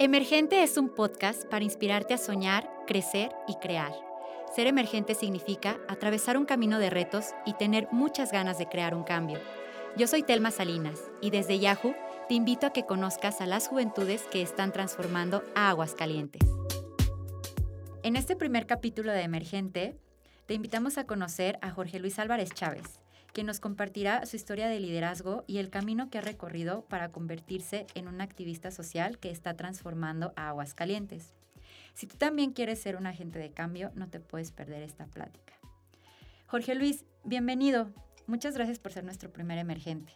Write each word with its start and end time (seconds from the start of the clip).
Emergente 0.00 0.62
es 0.62 0.76
un 0.76 0.90
podcast 0.90 1.44
para 1.46 1.64
inspirarte 1.64 2.14
a 2.14 2.18
soñar, 2.18 2.70
crecer 2.86 3.32
y 3.48 3.56
crear. 3.56 3.92
Ser 4.54 4.68
emergente 4.68 5.16
significa 5.16 5.76
atravesar 5.88 6.38
un 6.38 6.44
camino 6.44 6.78
de 6.78 6.88
retos 6.88 7.30
y 7.44 7.54
tener 7.54 7.88
muchas 7.90 8.30
ganas 8.30 8.58
de 8.58 8.68
crear 8.68 8.94
un 8.94 9.02
cambio. 9.02 9.40
Yo 9.96 10.06
soy 10.06 10.22
Telma 10.22 10.52
Salinas 10.52 11.00
y 11.20 11.30
desde 11.30 11.58
Yahoo 11.58 11.96
te 12.28 12.34
invito 12.34 12.68
a 12.68 12.72
que 12.72 12.86
conozcas 12.86 13.40
a 13.40 13.46
las 13.46 13.66
juventudes 13.66 14.22
que 14.30 14.40
están 14.40 14.70
transformando 14.70 15.42
a 15.56 15.68
Aguascalientes. 15.70 16.48
En 18.04 18.14
este 18.14 18.36
primer 18.36 18.66
capítulo 18.66 19.10
de 19.10 19.22
Emergente, 19.22 19.98
te 20.46 20.54
invitamos 20.54 20.96
a 20.96 21.08
conocer 21.08 21.58
a 21.60 21.72
Jorge 21.72 21.98
Luis 21.98 22.20
Álvarez 22.20 22.50
Chávez 22.54 23.00
quien 23.38 23.46
nos 23.46 23.60
compartirá 23.60 24.26
su 24.26 24.34
historia 24.34 24.66
de 24.66 24.80
liderazgo 24.80 25.44
y 25.46 25.58
el 25.58 25.70
camino 25.70 26.10
que 26.10 26.18
ha 26.18 26.22
recorrido 26.22 26.82
para 26.86 27.12
convertirse 27.12 27.86
en 27.94 28.08
un 28.08 28.20
activista 28.20 28.72
social 28.72 29.20
que 29.20 29.30
está 29.30 29.54
transformando 29.54 30.32
a 30.34 30.48
Aguascalientes. 30.48 31.36
Si 31.94 32.08
tú 32.08 32.16
también 32.16 32.50
quieres 32.52 32.80
ser 32.80 32.96
un 32.96 33.06
agente 33.06 33.38
de 33.38 33.52
cambio, 33.52 33.92
no 33.94 34.08
te 34.08 34.18
puedes 34.18 34.50
perder 34.50 34.82
esta 34.82 35.06
plática. 35.06 35.52
Jorge 36.48 36.74
Luis, 36.74 37.04
bienvenido. 37.22 37.92
Muchas 38.26 38.56
gracias 38.56 38.80
por 38.80 38.90
ser 38.90 39.04
nuestro 39.04 39.32
primer 39.32 39.58
emergente. 39.58 40.12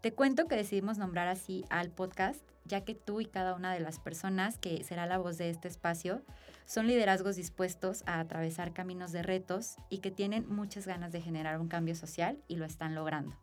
Te 0.00 0.12
cuento 0.12 0.46
que 0.46 0.54
decidimos 0.54 0.96
nombrar 0.96 1.26
así 1.26 1.64
al 1.70 1.90
podcast, 1.90 2.40
ya 2.64 2.84
que 2.84 2.94
tú 2.94 3.20
y 3.20 3.26
cada 3.26 3.56
una 3.56 3.72
de 3.72 3.80
las 3.80 3.98
personas 3.98 4.56
que 4.56 4.84
será 4.84 5.06
la 5.06 5.18
voz 5.18 5.38
de 5.38 5.50
este 5.50 5.66
espacio 5.66 6.22
son 6.66 6.86
liderazgos 6.86 7.34
dispuestos 7.34 8.04
a 8.06 8.20
atravesar 8.20 8.72
caminos 8.72 9.10
de 9.10 9.24
retos 9.24 9.74
y 9.90 9.98
que 9.98 10.12
tienen 10.12 10.48
muchas 10.48 10.86
ganas 10.86 11.10
de 11.10 11.20
generar 11.20 11.58
un 11.58 11.66
cambio 11.66 11.96
social 11.96 12.38
y 12.46 12.56
lo 12.56 12.64
están 12.64 12.94
logrando. 12.94 13.34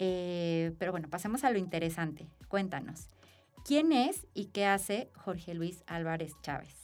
Eh, 0.00 0.72
pero 0.80 0.90
bueno, 0.90 1.08
pasemos 1.08 1.44
a 1.44 1.50
lo 1.50 1.58
interesante. 1.58 2.26
Cuéntanos, 2.48 3.06
¿quién 3.64 3.92
es 3.92 4.26
y 4.34 4.46
qué 4.46 4.66
hace 4.66 5.10
Jorge 5.14 5.54
Luis 5.54 5.84
Álvarez 5.86 6.32
Chávez? 6.42 6.74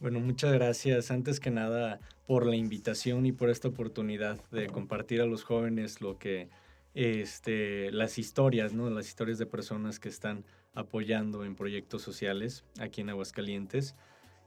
Bueno, 0.00 0.20
muchas 0.20 0.52
gracias 0.52 1.10
antes 1.10 1.40
que 1.40 1.50
nada 1.50 1.98
por 2.26 2.44
la 2.44 2.56
invitación 2.56 3.24
y 3.24 3.32
por 3.32 3.48
esta 3.48 3.68
oportunidad 3.68 4.38
de 4.50 4.66
compartir 4.66 5.22
a 5.22 5.26
los 5.26 5.44
jóvenes 5.44 6.02
lo 6.02 6.18
que 6.18 6.50
este, 6.94 7.90
las 7.90 8.18
historias, 8.18 8.72
¿no? 8.72 8.88
Las 8.88 9.08
historias 9.08 9.38
de 9.38 9.46
personas 9.46 9.98
que 9.98 10.08
están 10.08 10.44
apoyando 10.72 11.44
en 11.44 11.56
proyectos 11.56 12.02
sociales 12.02 12.64
aquí 12.80 13.00
en 13.00 13.10
Aguascalientes. 13.10 13.96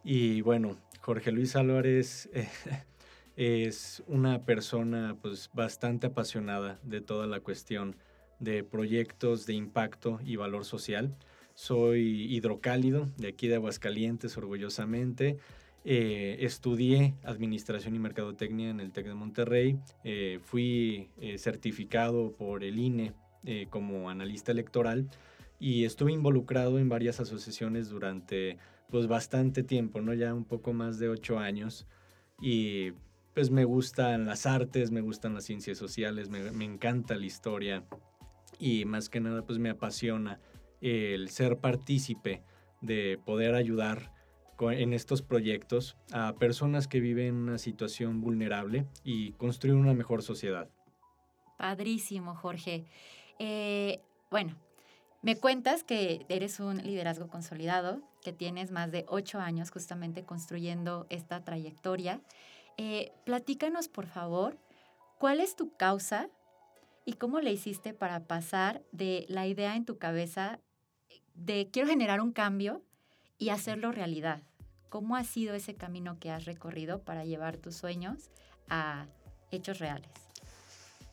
Y 0.04 0.42
bueno, 0.42 0.78
Jorge 1.02 1.31
Luis 1.31 1.56
Álvarez 1.56 2.30
eh, 2.34 2.48
es 3.36 4.04
una 4.08 4.45
persona 4.45 5.17
pues 5.22 5.50
bastante 5.54 6.08
apasionada 6.08 6.80
de 6.84 7.02
toda 7.02 7.28
la 7.28 7.42
cuestión 7.42 7.98
de 8.39 8.64
proyectos 8.64 9.45
de 9.45 9.54
impacto 9.54 10.20
y 10.23 10.38
valor 10.38 10.64
social. 10.64 11.16
Soy 11.54 12.34
hidrocálido 12.34 13.09
de 13.17 13.30
aquí 13.30 13.48
de 13.48 13.56
Aguascalientes, 13.56 14.38
orgullosamente. 14.38 15.38
Eh, 15.90 16.44
estudié 16.44 17.16
Administración 17.24 17.96
y 17.96 18.00
Mercadotecnia 18.00 18.70
en 18.70 18.82
el 18.82 18.92
TEC 18.92 19.08
de 19.08 19.14
Monterrey. 19.14 19.80
Eh, 20.04 20.40
fui 20.44 21.10
certificado 21.38 22.34
por 22.34 22.66
el 22.66 22.78
INE 22.78 23.14
como 23.70 24.10
analista 24.10 24.52
electoral 24.52 25.10
y 25.58 25.86
estuve 25.86 26.12
involucrado 26.12 26.78
en 26.80 26.90
varias 26.90 27.22
asociaciones 27.22 27.88
durante 27.88 28.58
pues 28.90 29.08
bastante 29.08 29.64
tiempo, 29.64 30.02
¿no? 30.02 30.14
Ya 30.14 30.34
un 30.34 30.44
poco 30.44 30.74
más 30.74 31.00
de 31.00 31.08
ocho 31.08 31.40
años. 31.40 31.88
Y 32.42 32.92
pues 33.34 33.50
me 33.50 33.64
gustan 33.64 34.26
las 34.26 34.46
artes, 34.46 34.92
me 34.92 35.00
gustan 35.00 35.36
las 35.36 35.46
ciencias 35.46 35.78
sociales, 35.78 36.28
me, 36.28 36.52
me 36.52 36.66
encanta 36.66 37.16
la 37.16 37.26
historia 37.26 37.86
y 38.60 38.84
más 38.84 39.08
que 39.08 39.22
nada 39.22 39.46
pues 39.46 39.58
me 39.58 39.70
apasiona 39.70 40.42
el 40.82 41.30
ser 41.30 41.60
partícipe 41.60 42.44
de 42.82 43.20
poder 43.26 43.56
ayudar 43.56 44.17
en 44.60 44.94
estos 44.94 45.22
proyectos 45.22 45.96
a 46.12 46.34
personas 46.34 46.88
que 46.88 47.00
viven 47.00 47.36
una 47.36 47.58
situación 47.58 48.22
vulnerable 48.22 48.86
y 49.04 49.34
construir 49.34 49.76
una 49.76 49.94
mejor 49.94 50.23
sociedad. 50.23 50.70
Padrísimo, 51.58 52.36
Jorge. 52.36 52.86
Eh, 53.40 54.02
bueno, 54.30 54.56
me 55.22 55.36
cuentas 55.36 55.84
que 55.84 56.26
eres 56.30 56.60
un 56.60 56.78
liderazgo 56.78 57.28
consolidado, 57.28 58.02
que 58.23 58.34
tienes 58.34 58.72
más 58.72 58.92
de 58.92 59.06
ocho 59.08 59.40
años 59.40 59.72
justamente 59.72 60.23
construyendo 60.23 61.08
esta 61.10 61.44
trayectoria. 61.44 62.22
Eh, 62.78 63.12
platícanos, 63.26 63.88
por 63.88 64.06
favor, 64.06 64.58
cuál 65.17 65.40
es 65.40 65.56
tu 65.56 65.76
causa 65.76 66.30
y 67.06 67.14
cómo 67.14 67.40
le 67.42 67.52
hiciste 67.52 67.94
para 67.94 68.28
pasar 68.28 68.84
de 68.92 69.26
la 69.30 69.48
idea 69.48 69.76
en 69.76 69.86
tu 69.86 69.98
cabeza 69.98 70.60
de 71.34 71.70
quiero 71.72 71.88
generar 71.88 72.22
un 72.22 72.32
cambio 72.32 72.82
y 73.38 73.50
hacerlo 73.50 73.92
realidad. 73.92 74.42
¿Cómo 74.89 75.15
ha 75.15 75.23
sido 75.23 75.53
ese 75.55 75.75
camino 75.75 76.17
que 76.20 76.31
has 76.31 76.45
recorrido 76.45 76.99
para 76.99 77.25
llevar 77.25 77.58
tus 77.58 77.75
sueños 77.75 78.30
a 78.70 79.08
hechos 79.52 79.80
reales? 79.80 80.09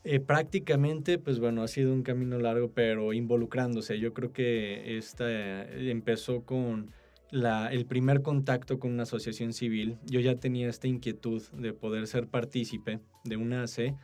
Eh, 0.03 0.19
prácticamente, 0.19 1.17
pues 1.17 1.39
bueno, 1.39 1.63
ha 1.63 1.67
sido 1.67 1.91
un 1.91 2.03
camino 2.03 2.37
largo, 2.37 2.69
pero 2.69 3.11
involucrándose. 3.11 3.99
Yo 3.99 4.13
creo 4.13 4.31
que 4.31 4.97
esta 4.97 5.25
eh, 5.27 5.89
empezó 5.89 6.43
con 6.43 6.91
la, 7.31 7.69
el 7.71 7.85
primer 7.85 8.21
contacto 8.21 8.77
con 8.79 8.91
una 8.91 9.03
asociación 9.03 9.51
civil. 9.51 9.97
Yo 10.05 10.19
ya 10.19 10.35
tenía 10.35 10.69
esta 10.69 10.87
inquietud 10.87 11.41
de 11.53 11.73
poder 11.73 12.05
ser 12.07 12.27
partícipe 12.27 12.99
de 13.23 13.37
una 13.37 13.63
AC 13.63 13.95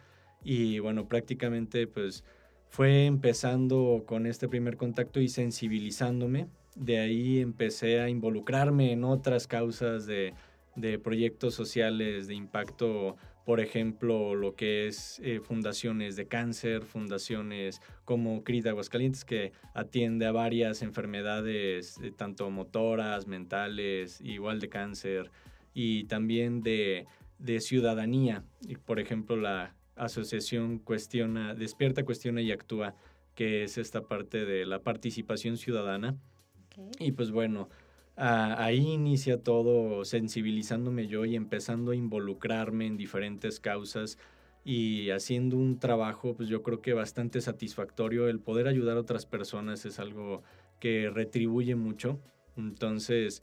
y 0.44 0.80
bueno, 0.80 1.08
prácticamente 1.08 1.86
pues 1.86 2.24
fue 2.70 3.06
empezando 3.06 4.04
con 4.08 4.26
este 4.26 4.48
primer 4.48 4.78
contacto 4.78 5.20
y 5.20 5.30
sensibilizándome. 5.30 6.48
De 6.76 7.00
ahí 7.00 7.40
empecé 7.40 8.00
a 8.00 8.10
involucrarme 8.10 8.92
en 8.92 9.04
otras 9.04 9.48
causas 9.48 10.06
de, 10.06 10.34
de 10.76 11.00
proyectos 11.00 11.54
sociales 11.54 12.28
de 12.28 12.36
impacto 12.36 13.18
por 13.46 13.60
ejemplo, 13.60 14.36
lo 14.36 14.56
que 14.56 14.88
es 14.88 15.20
eh, 15.24 15.40
fundaciones 15.40 16.16
de 16.16 16.28
cáncer, 16.28 16.84
fundaciones 16.84 17.82
como 18.06 18.44
CRIT 18.44 18.68
Aguascalientes, 18.68 19.26
que 19.26 19.52
atiende 19.74 20.28
a 20.28 20.32
varias 20.32 20.84
enfermedades, 20.84 21.98
eh, 22.04 22.12
tanto 22.16 22.50
motoras, 22.52 23.26
mentales, 23.28 24.22
igual 24.22 24.60
de 24.60 24.70
cáncer, 24.70 25.32
y 25.74 26.04
también 26.06 26.62
de, 26.62 27.08
ciudadanía. 27.60 28.44
por 28.86 29.00
ejemplo, 29.00 29.36
la 29.36 29.74
asociación 29.96 30.78
cuestiona, 30.78 31.56
despierta, 31.56 32.06
cuestiona 32.06 32.42
y 32.42 32.52
actúa, 32.52 32.96
que 33.34 33.64
es 33.64 33.78
esta 33.80 34.04
parte 34.04 34.46
de 34.46 34.66
la 34.66 34.80
participación 34.80 35.58
ciudadana. 35.58 36.16
Y 37.00 37.12
pues 37.12 37.32
bueno, 37.32 37.70
ahí 38.16 38.94
inicia 38.94 39.42
todo 39.42 40.06
sensibilizándome 40.06 41.08
yo 41.08 41.26
y 41.26 41.36
empezando 41.36 41.92
a 41.92 41.96
involucrarme 41.96 42.86
en 42.86 42.98
diferentes 42.98 43.60
causas 43.60 44.18
y 44.64 45.10
haciendo 45.10 45.58
un 45.58 45.80
trabajo, 45.80 46.36
pues 46.36 46.48
yo 46.48 46.62
creo 46.62 46.82
que 46.82 46.94
bastante 46.94 47.42
satisfactorio. 47.42 48.28
El 48.28 48.40
poder 48.40 48.68
ayudar 48.68 48.98
a 48.98 49.02
otras 49.02 49.26
personas 49.26 49.86
es 49.86 50.00
algo 50.00 50.44
que 50.80 51.10
retribuye 51.10 51.76
mucho. 51.76 52.20
Entonces, 52.56 53.42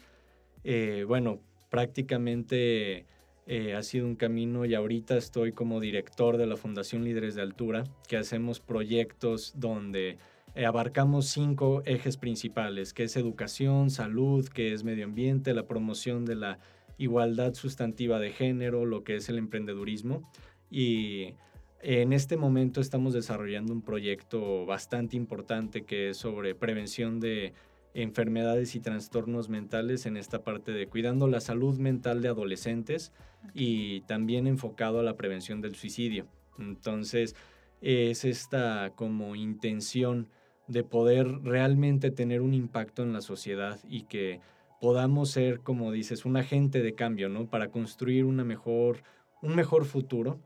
eh, 0.63 1.05
bueno, 1.07 1.41
prácticamente 1.71 3.07
eh, 3.47 3.75
ha 3.75 3.83
sido 3.83 4.07
un 4.07 4.15
camino 4.15 4.65
y 4.65 4.75
ahorita 4.75 5.17
estoy 5.17 5.53
como 5.53 5.81
director 5.81 6.37
de 6.37 6.47
la 6.47 6.57
Fundación 6.57 7.05
Líderes 7.05 7.35
de 7.35 7.43
Altura, 7.43 7.85
que 8.07 8.17
hacemos 8.17 8.61
proyectos 8.61 9.55
donde 9.57 10.19
eh, 10.59 10.67
abarcamos 10.67 11.27
cinco 11.27 11.85
ejes 11.87 12.17
principales, 12.17 12.93
que 12.93 13.05
es 13.05 13.17
educación, 13.17 13.91
salud, 13.91 14.49
que 14.49 14.73
es 14.73 14.83
medio 14.83 15.05
ambiente, 15.05 15.55
la 15.55 15.69
promoción 15.69 16.25
de 16.25 16.35
la 16.35 16.59
igualdad 16.97 17.55
sustantiva 17.55 18.19
de 18.19 18.33
género, 18.33 18.85
lo 18.85 19.05
que 19.05 19.15
es 19.15 19.29
el 19.29 19.39
emprendedurismo. 19.39 20.29
Y 20.69 21.35
en 21.81 22.13
este 22.13 22.37
momento 22.37 22.81
estamos 22.81 23.15
desarrollando 23.15 23.73
un 23.73 23.83
proyecto 23.83 24.67
bastante 24.67 25.17
importante 25.17 25.85
que 25.85 26.09
es 26.09 26.17
sobre 26.17 26.57
prevención 26.57 27.21
de 27.21 27.53
enfermedades 27.95 28.75
y 28.75 28.81
trastornos 28.81 29.49
mentales 29.49 30.07
en 30.07 30.17
esta 30.17 30.43
parte 30.43 30.73
de 30.73 30.89
cuidando 30.89 31.29
la 31.29 31.41
salud 31.41 31.79
mental 31.79 32.21
de 32.21 32.31
adolescentes 32.31 33.13
y 33.55 34.01
también 34.03 34.49
enfocado 34.49 34.99
a 34.99 35.05
la 35.05 35.15
prevención 35.15 35.61
del 35.61 35.77
suicidio. 35.77 36.27
Entonces, 36.59 37.37
es 37.81 38.25
esta 38.25 38.91
como 38.97 39.37
intención 39.37 40.27
de 40.69 40.85
poder 40.85 41.27
realmente 41.43 42.11
tener 42.11 42.43
un 42.43 42.55
impacto 42.55 43.03
en 43.03 43.13
la 43.13 43.21
sociedad 43.21 43.81
y 43.89 44.03
que 44.03 44.41
podamos 44.81 45.31
ser, 45.31 45.61
como 45.61 45.91
dices, 45.91 46.25
un 46.25 46.37
agente 46.37 46.83
de 46.83 46.95
cambio, 46.95 47.29
¿no? 47.29 47.47
Para 47.47 47.71
construir 47.71 48.25
una 48.25 48.45
mejor, 48.45 49.03
un 49.43 49.57
mejor 49.57 49.87
futuro, 49.87 50.39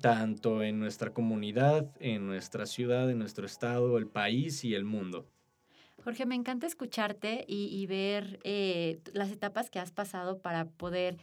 tanto 0.00 0.62
en 0.62 0.78
nuestra 0.78 1.12
comunidad, 1.12 1.90
en 1.98 2.26
nuestra 2.26 2.66
ciudad, 2.66 3.10
en 3.10 3.18
nuestro 3.18 3.46
estado, 3.46 3.98
el 3.98 4.06
país 4.06 4.64
y 4.64 4.74
el 4.74 4.84
mundo. 4.84 5.26
Jorge, 6.04 6.26
me 6.26 6.36
encanta 6.36 6.66
escucharte 6.66 7.44
y, 7.48 7.84
ver 7.86 8.38
eh, 8.44 9.00
las 9.12 9.30
etapas 9.30 9.68
que 9.70 9.80
has 9.80 9.90
pasado 9.90 10.38
para 10.38 10.66
poder 10.66 11.16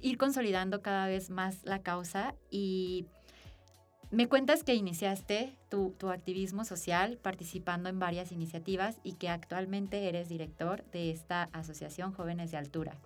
ir 0.00 0.18
consolidando 0.18 0.82
cada 0.82 1.06
vez 1.06 1.30
más 1.30 1.64
la 1.64 1.80
causa 1.80 2.34
y 2.50 3.06
Me 4.10 4.28
cuentas 4.28 4.62
que 4.62 4.74
iniciaste 4.74 5.58
tu, 5.68 5.90
tu, 5.98 6.10
activismo 6.10 6.64
social 6.64 7.18
participando 7.20 7.88
en 7.88 7.98
varias 7.98 8.30
iniciativas 8.30 8.98
y 9.02 9.14
que 9.14 9.28
actualmente 9.28 10.08
eres 10.08 10.28
director 10.28 10.84
de 10.92 11.10
esta 11.10 11.44
asociación 11.52 12.12
Jóvenes 12.12 12.52
de 12.52 12.56
Altura. 12.56 12.96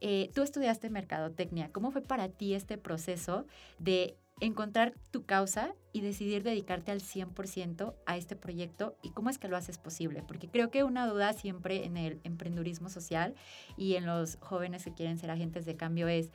Eh, 0.00 0.32
tú 0.34 0.42
estudiaste 0.42 0.90
mercadotecnia. 0.90 1.70
¿Cómo 1.70 1.92
fue 1.92 2.02
para 2.02 2.28
ti 2.28 2.54
este 2.54 2.76
proceso 2.76 3.46
de 3.78 4.16
encontrar 4.40 4.94
tu 5.12 5.24
causa 5.24 5.76
y 5.92 6.00
decidir 6.00 6.42
dedicarte 6.42 6.90
al 6.90 7.00
100% 7.00 7.94
a 8.04 8.16
este 8.16 8.34
proyecto 8.34 8.96
y 9.00 9.10
cómo 9.10 9.30
es 9.30 9.38
que 9.38 9.46
lo 9.46 9.56
haces 9.56 9.78
posible? 9.78 10.24
Porque 10.26 10.48
creo 10.48 10.70
que 10.70 10.82
una 10.82 11.06
duda 11.06 11.32
siempre 11.34 11.84
en 11.84 11.96
el 11.96 12.20
emprendurismo 12.24 12.88
social 12.88 13.36
y 13.76 13.94
en 13.94 14.04
los 14.04 14.38
jóvenes 14.40 14.84
que 14.84 14.92
quieren 14.92 15.18
ser 15.18 15.30
agentes 15.30 15.66
de 15.66 15.76
cambio 15.76 16.08
es, 16.08 16.30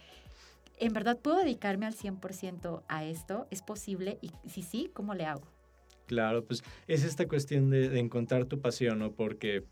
¿en 0.78 0.94
verdad 0.94 1.20
puedo 1.20 1.38
dedicarme 1.38 1.86
al 1.86 1.94
100% 1.94 2.84
a 2.88 3.06
esto? 3.06 3.48
¿Es 3.52 3.62
posible? 3.62 4.18
Y 4.22 4.32
si 4.50 4.64
sí, 4.64 4.90
¿cómo 4.94 5.14
le 5.14 5.26
hago? 5.26 5.44
Claro, 6.06 6.46
pues 6.46 6.64
es 6.88 7.04
esta 7.04 7.28
cuestión 7.28 7.70
de, 7.70 7.90
de 7.90 8.00
encontrar 8.00 8.46
tu 8.46 8.62
pasión, 8.62 9.00
¿no? 9.00 9.12
Porque 9.12 9.66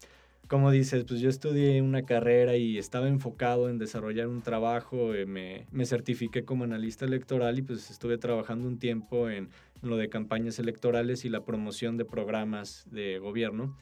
como 0.48 0.70
dices, 0.70 1.06
pues 1.08 1.22
yo 1.22 1.30
estudié 1.30 1.82
una 1.82 2.04
carrera 2.04 2.56
y 2.56 2.78
estaba 2.78 3.08
enfocado 3.08 3.70
en 3.70 3.80
desarrollar 3.80 4.28
un 4.28 4.42
trabajo, 4.42 5.14
eh, 5.14 5.26
me, 5.26 5.66
me, 5.72 5.86
certifiqué 5.86 6.46
como 6.46 6.64
analista 6.64 7.06
electoral 7.06 7.58
y 7.58 7.62
pues 7.64 7.90
estuve 7.90 8.18
trabajando 8.18 8.68
un 8.68 8.78
tiempo 8.78 9.30
en, 9.30 9.50
lo 9.82 9.98
de 9.98 10.10
campañas 10.10 10.60
electorales 10.60 11.26
y 11.26 11.30
la 11.30 11.44
promoción 11.44 11.98
de 11.98 12.06
programas 12.06 12.86
de 12.92 13.20
gobierno. 13.20 13.76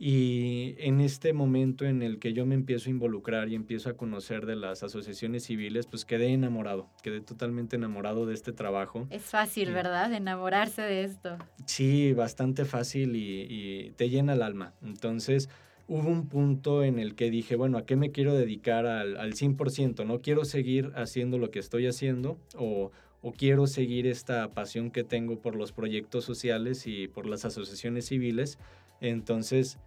Y 0.00 0.76
en 0.78 1.00
este 1.00 1.32
momento 1.32 1.84
en 1.84 2.02
el 2.02 2.20
que 2.20 2.32
yo 2.32 2.46
me 2.46 2.54
empiezo 2.54 2.88
a 2.88 2.90
involucrar 2.90 3.48
y 3.48 3.56
empiezo 3.56 3.90
a 3.90 3.94
conocer 3.94 4.46
de 4.46 4.54
las 4.54 4.84
asociaciones 4.84 5.44
civiles, 5.44 5.86
pues 5.86 6.04
quedé 6.04 6.28
enamorado, 6.28 6.88
quedé 7.02 7.20
totalmente 7.20 7.74
enamorado 7.74 8.24
de 8.24 8.34
este 8.34 8.52
trabajo. 8.52 9.08
Es 9.10 9.22
fácil, 9.22 9.72
¿verdad? 9.72 10.12
Enamorarse 10.12 10.82
de 10.82 11.02
esto. 11.02 11.36
Sí, 11.66 12.12
bastante 12.12 12.64
fácil 12.64 13.16
y, 13.16 13.46
y 13.50 13.90
te 13.96 14.08
llena 14.08 14.34
el 14.34 14.42
alma. 14.42 14.72
Entonces, 14.82 15.48
hubo 15.88 16.08
un 16.08 16.28
punto 16.28 16.84
en 16.84 17.00
el 17.00 17.16
que 17.16 17.30
dije, 17.30 17.56
bueno, 17.56 17.78
¿a 17.78 17.84
qué 17.84 17.96
me 17.96 18.12
quiero 18.12 18.34
dedicar 18.34 18.86
al, 18.86 19.16
al 19.16 19.32
100%? 19.32 20.06
¿No 20.06 20.20
quiero 20.20 20.44
seguir 20.44 20.92
haciendo 20.94 21.38
lo 21.38 21.50
que 21.50 21.58
estoy 21.58 21.88
haciendo 21.88 22.38
o, 22.54 22.92
o, 23.22 23.32
quiero 23.32 23.66
seguir 23.66 24.06
esta 24.06 24.52
pasión 24.52 24.92
que 24.92 25.02
tengo 25.02 25.40
por 25.40 25.56
los 25.56 25.72
proyectos 25.72 26.24
sociales 26.24 26.86
y 26.86 27.08
por 27.08 27.26
las 27.26 27.44
asociaciones 27.44 28.06
civiles? 28.06 28.58
Entonces 29.00 29.78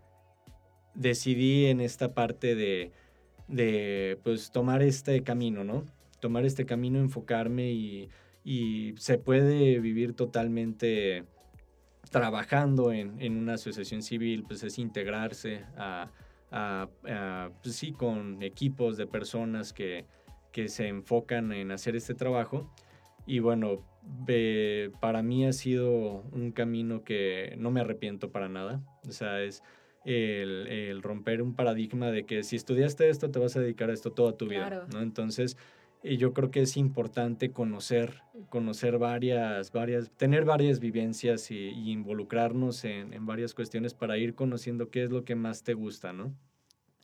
decidí 0.93 1.65
en 1.67 1.81
esta 1.81 2.13
parte 2.13 2.55
de, 2.55 2.91
de 3.47 4.19
pues, 4.23 4.51
tomar 4.51 4.81
este 4.81 5.23
camino, 5.23 5.63
¿no? 5.63 5.85
Tomar 6.19 6.45
este 6.45 6.65
camino, 6.65 6.99
enfocarme 6.99 7.71
y, 7.71 8.09
se 8.97 9.19
puede 9.19 9.79
vivir 9.79 10.13
totalmente 10.13 11.25
trabajando 12.09 12.91
en, 12.91 13.21
en, 13.21 13.37
una 13.37 13.53
asociación 13.53 14.01
civil, 14.01 14.43
pues 14.47 14.63
es 14.63 14.79
integrarse 14.79 15.63
a, 15.77 16.09
pues 17.61 17.75
sí, 17.75 17.91
con 17.91 18.41
equipos 18.41 18.97
de 18.97 19.05
personas 19.05 19.73
que, 19.73 20.05
que, 20.51 20.69
se 20.69 20.87
enfocan 20.87 21.51
en 21.53 21.71
hacer 21.71 21.95
este 21.95 22.15
trabajo. 22.15 22.73
Y 23.27 23.39
bueno, 23.39 23.85
para 24.99 25.21
mí 25.21 25.45
ha 25.45 25.53
sido 25.53 26.23
un 26.31 26.51
camino 26.51 27.03
que 27.03 27.55
no 27.59 27.69
me 27.69 27.81
arrepiento 27.81 28.31
para 28.31 28.49
nada. 28.49 28.81
O 29.07 29.11
sea, 29.11 29.41
es 29.43 29.63
el, 30.05 30.67
el, 30.67 31.01
romper 31.01 31.41
un 31.41 31.53
paradigma 31.53 32.11
de 32.11 32.25
que 32.25 32.43
si 32.43 32.55
estudiaste 32.55 33.09
esto, 33.09 33.29
te 33.29 33.39
vas 33.39 33.55
a 33.55 33.59
dedicar 33.59 33.89
a 33.89 33.93
esto 33.93 34.11
toda 34.11 34.37
tu 34.37 34.47
vida. 34.47 34.87
¿no? 34.91 35.01
Entonces, 35.01 35.57
y 36.03 36.17
yo 36.17 36.33
creo 36.33 36.49
que 36.49 36.61
es 36.61 36.77
importante 36.77 37.51
conocer, 37.51 38.23
conocer 38.49 38.97
varias, 38.97 39.71
varias, 39.71 40.09
tener 40.11 40.45
varias 40.45 40.79
vivencias 40.79 41.51
y, 41.51 41.69
involucrarnos 41.91 42.83
en, 42.85 43.13
en, 43.13 43.25
varias 43.25 43.53
cuestiones 43.53 43.93
para 43.93 44.17
ir 44.17 44.33
conociendo 44.33 44.89
qué 44.89 45.03
es 45.03 45.11
lo 45.11 45.23
que 45.23 45.35
más 45.35 45.63
te 45.63 45.73
gusta, 45.73 46.11
¿no? 46.13 46.33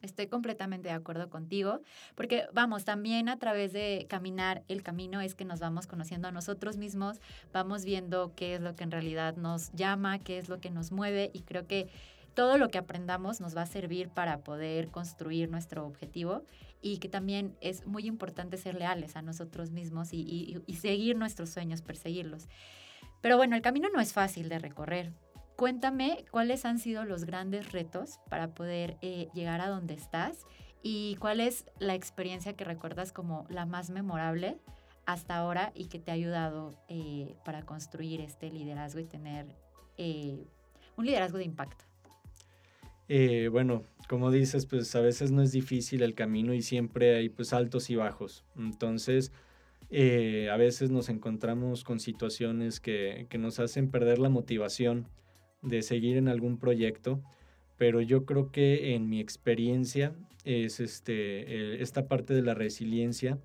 Estoy 0.01 0.27
completamente 0.27 0.89
de 0.89 0.93
acuerdo 0.93 1.29
contigo, 1.29 1.81
porque 2.13 2.45
vamos, 2.53 2.85
también 2.85 3.29
a 3.29 3.39
través 3.39 3.73
de 3.73 4.05
caminar 4.07 4.63
el 4.67 4.83
camino 4.83 5.21
es 5.21 5.33
que 5.33 5.43
nos 5.43 5.59
vamos 5.59 5.87
conociendo 5.87 6.27
a 6.27 6.31
nosotros 6.31 6.77
mismos, 6.77 7.19
vamos 7.51 7.83
viendo 7.83 8.31
qué 8.35 8.55
es 8.55 8.61
lo 8.61 8.75
que 8.75 8.83
en 8.83 8.91
realidad 8.91 9.37
nos 9.37 9.71
llama, 9.71 10.19
qué 10.19 10.37
es 10.37 10.49
lo 10.49 10.59
que 10.59 10.69
nos 10.69 10.91
mueve 10.91 11.31
y 11.33 11.41
creo 11.41 11.65
que 11.65 11.87
todo 12.37 12.59
lo 12.59 12.69
que 12.69 12.77
aprendamos 12.77 13.41
nos 13.41 13.57
va 13.57 13.63
a 13.63 13.65
servir 13.65 14.09
para 14.09 14.43
poder 14.43 14.89
construir 14.91 15.49
nuestro 15.49 15.87
objetivo 15.87 16.43
y 16.83 16.99
que 16.99 17.09
también 17.09 17.57
es 17.61 17.87
muy 17.87 18.05
importante 18.05 18.57
ser 18.57 18.75
leales 18.75 19.15
a 19.15 19.23
nosotros 19.23 19.71
mismos 19.71 20.09
y, 20.11 20.61
seguir 20.79 21.17
nuestros 21.17 21.49
sueños, 21.49 21.81
perseguirlos. 21.81 22.47
Pero 23.21 23.37
bueno, 23.37 23.55
el 23.55 23.63
camino 23.63 23.89
no 23.91 23.99
es 23.99 24.13
fácil 24.13 24.49
de 24.49 24.59
recorrer. 24.59 25.13
Cuéntame 25.55 26.25
cuáles 26.29 26.63
han 26.65 26.77
sido 26.77 27.05
los 27.05 27.25
grandes 27.25 27.71
retos 27.71 28.19
para 28.29 28.53
poder 28.53 28.99
eh, 29.01 29.29
llegar 29.33 29.59
a 29.59 29.67
donde 29.67 29.95
estás 29.95 30.45
y 30.83 31.15
cuál 31.15 31.39
es 31.39 31.65
la 31.79 31.95
experiencia 31.95 32.53
que 32.53 32.65
recuerdas 32.65 33.11
como 33.11 33.47
la 33.49 33.65
más 33.65 33.89
memorable 33.89 34.59
hasta 35.07 35.37
ahora 35.37 35.71
y 35.73 35.87
que 35.87 35.97
te 35.97 36.11
ha 36.11 36.13
ayudado 36.13 36.75
eh, 36.87 37.35
para 37.43 37.63
construir 37.63 38.21
este 38.21 38.51
liderazgo 38.51 38.99
y 38.99 39.05
tener 39.05 39.55
eh, 39.97 40.45
un 40.97 41.07
liderazgo 41.07 41.39
de 41.39 41.45
impacto. 41.45 41.87
Eh, 43.09 43.49
bueno, 43.51 43.83
como 44.09 44.31
dices, 44.31 44.65
pues 44.65 44.93
a 44.95 45.01
veces 45.01 45.31
no 45.31 45.41
es 45.41 45.51
difícil 45.51 46.03
el 46.03 46.13
camino 46.13 46.53
y 46.53 46.61
siempre 46.61 47.15
hay 47.15 47.29
pues 47.29 47.53
altos 47.53 47.89
y 47.89 47.95
bajos. 47.95 48.43
Entonces, 48.57 49.31
eh, 49.89 50.49
a 50.51 50.57
veces 50.57 50.91
nos 50.91 51.09
encontramos 51.09 51.83
con 51.83 51.99
situaciones 51.99 52.79
que, 52.79 53.27
que, 53.29 53.37
nos 53.37 53.59
hacen 53.59 53.89
perder 53.89 54.19
la 54.19 54.29
motivación 54.29 55.07
de 55.61 55.81
seguir 55.81 56.17
en 56.17 56.27
algún 56.27 56.57
proyecto, 56.57 57.21
pero 57.77 58.01
yo 58.01 58.25
creo 58.25 58.51
que 58.51 58.95
en 58.95 59.09
mi 59.09 59.21
experiencia 59.21 60.13
es 60.43 60.79
este, 60.79 61.13
eh, 61.13 61.81
esta 61.81 62.07
parte 62.07 62.33
de 62.33 62.41
la 62.41 62.53
resiliencia 62.53 63.39